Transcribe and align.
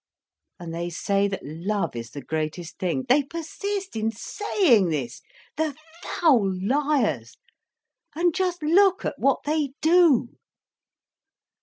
And 0.59 0.73
they 0.73 0.89
say 0.89 1.27
that 1.27 1.45
love 1.45 1.95
is 1.95 2.09
the 2.09 2.23
greatest 2.23 2.79
thing; 2.79 3.05
they 3.07 3.21
persist 3.21 3.95
in 3.95 4.09
saying 4.11 4.89
this, 4.89 5.21
the 5.57 5.75
foul 6.01 6.59
liars, 6.59 7.37
and 8.15 8.33
just 8.33 8.63
look 8.63 9.05
at 9.05 9.19
what 9.19 9.43
they 9.45 9.73
do! 9.79 10.37